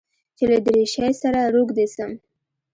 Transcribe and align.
چې 0.37 0.43
له 0.51 0.57
دريشۍ 0.65 1.11
سره 1.21 1.51
روږدى 1.53 1.85
سم. 1.95 2.11